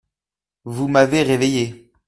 [0.65, 1.91] Vous m’avez réveillée…